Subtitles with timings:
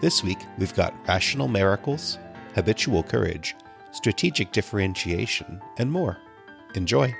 [0.00, 2.18] This week, we've got rational miracles,
[2.54, 3.54] habitual courage,
[3.92, 6.18] strategic differentiation, and more.
[6.74, 7.14] Enjoy!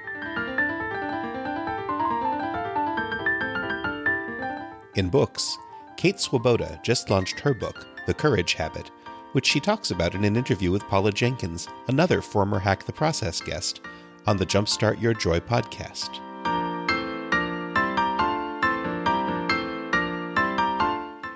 [4.97, 5.56] In books,
[5.97, 8.91] Kate Swoboda just launched her book, The Courage Habit,
[9.33, 13.41] which she talks about in an interview with Paula Jenkins, another former Hack the Process
[13.41, 13.80] guest,
[14.27, 16.20] on the Jumpstart Your Joy podcast.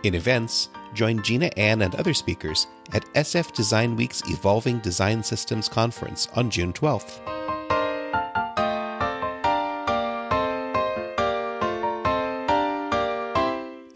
[0.05, 5.69] In events, join Jina Anne and other speakers at SF Design Week's Evolving Design Systems
[5.69, 7.19] Conference on June 12th.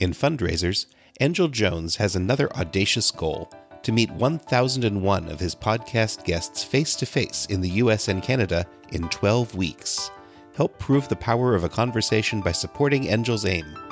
[0.00, 0.86] In fundraisers,
[1.20, 3.48] Angel Jones has another audacious goal
[3.84, 8.66] to meet 1001 of his podcast guests face to face in the US and Canada
[8.90, 10.10] in 12 weeks.
[10.56, 13.91] Help prove the power of a conversation by supporting Angel's aim.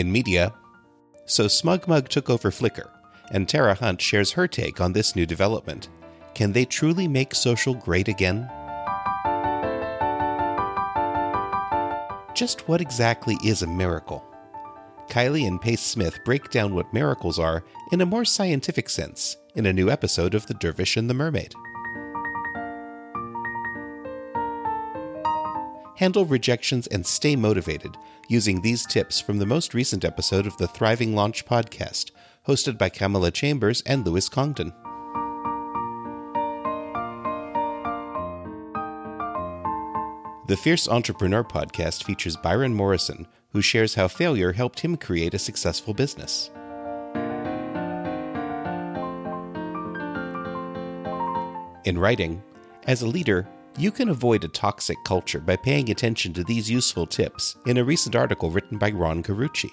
[0.00, 0.54] In media,
[1.26, 2.88] so SmugMug took over Flickr,
[3.32, 5.90] and Tara Hunt shares her take on this new development.
[6.32, 8.48] Can they truly make social great again?
[12.34, 14.24] Just what exactly is a miracle?
[15.10, 19.66] Kyeli and Pace Smith break down what miracles are in a more scientific sense in
[19.66, 21.52] a new episode of The Dervish and the Mermaid.
[26.00, 27.94] Handle rejections, and stay motivated
[28.26, 32.10] using these tips from the most recent episode of the Thriving Launch podcast,
[32.48, 34.72] hosted by Kamala Chambers and Lewis Congdon.
[40.48, 45.38] The Fierce Entrepreneur podcast features Byron Morrison, who shares how failure helped him create a
[45.38, 46.48] successful business.
[51.84, 52.42] In writing,
[52.86, 53.46] as a leader,
[53.78, 57.84] you can avoid a toxic culture by paying attention to these useful tips in a
[57.84, 59.70] recent article written by Ron Carucci.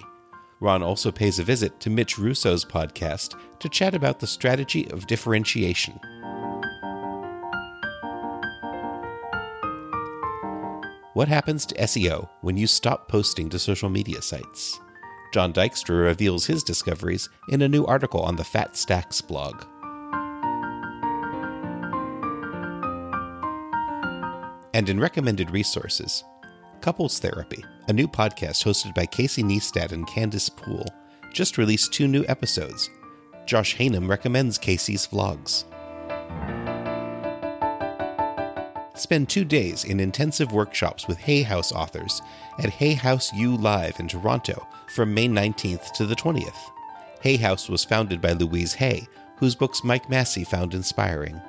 [0.60, 5.06] Ron also pays a visit to Mitch Russo's podcast to chat about the strategy of
[5.06, 5.98] differentiation.
[11.14, 14.78] What happens to SEO when you stop posting to social media sites?
[15.32, 19.64] Jon Dykstra reveals his discoveries in a new article on the Fat Stacks blog.
[24.74, 26.24] And in recommended resources,
[26.80, 30.84] Couples Therapy, a new podcast hosted by Casey Neistat and Candice Pool,
[31.32, 32.90] just released two new episodes.
[33.46, 35.64] Josh Hainem recommends Casey's vlogs.
[38.98, 42.20] Spend two days in intensive workshops with Hay House authors
[42.58, 46.70] at Hay House U Live in Toronto from May 19th to the 20th.
[47.22, 51.40] Hay House was founded by Louise Hay, whose books Mike Massey found inspiring.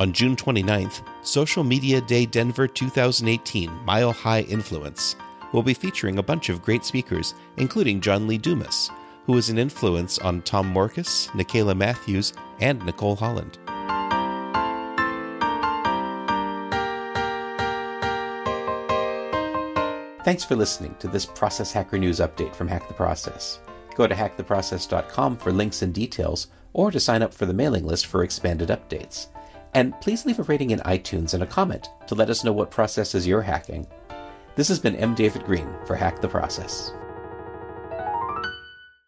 [0.00, 5.16] On June 29th, Social Media Day Denver 2018 Mile High Influence
[5.52, 8.92] will be featuring a bunch of great speakers, including John Lee Dumas,
[9.26, 13.58] who is an influence on Tom Morkes, Nicaila Matthews, and Nicole Holland.
[20.24, 23.58] Thanks for listening to this Process Hacker News update from Hack the Process.
[23.96, 28.06] Go to hacktheprocess.com for links and details, or to sign up for the mailing list
[28.06, 29.26] for expanded updates.
[29.74, 32.70] And please leave a rating in iTunes and a comment to let us know what
[32.70, 33.86] processes you're hacking.
[34.56, 35.14] This has been M.
[35.14, 36.92] David Green for Hack the Process.